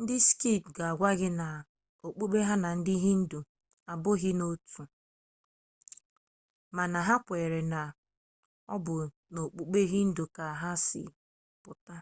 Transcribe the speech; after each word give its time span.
ndị 0.00 0.16
sikh 0.26 0.66
ga-agwa 0.76 1.10
gị 1.18 1.28
na 1.40 1.46
okpukpe 2.06 2.38
ha 2.48 2.54
na 2.62 2.68
okpukpe 2.70 2.94
hindu 3.04 3.38
abụghị 3.92 4.30
otu 4.50 4.82
ihe 4.84 4.92
mana 6.76 6.98
ha 7.06 7.14
kweere 7.26 7.60
na 7.72 7.80
ọ 8.74 8.76
bụ 8.84 8.94
n'okpukpe 9.32 9.80
hindu 9.92 10.24
ka 10.36 10.44
nke 10.48 10.58
ha 10.60 10.70
si 10.86 11.02
pụta 11.62 11.96